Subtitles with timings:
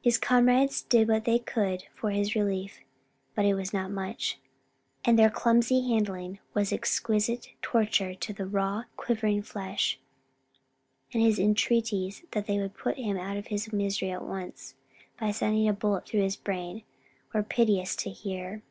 [0.00, 2.78] His comrades did what they could for his relief;
[3.34, 4.38] but it was not much,
[5.04, 10.00] and their clumsy handling was exquisite torture to the raw, quivering flesh,
[11.12, 14.74] and his entreaties that they would put him out of his misery at once,
[15.20, 16.82] by sending a bullet through his brain,
[17.34, 18.62] were piteous to hear.